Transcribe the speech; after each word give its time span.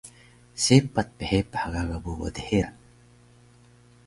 Sepac 0.63 1.09
phepah 1.29 1.65
gaga 1.73 1.97
bobo 2.03 2.27
dheran 2.35 2.75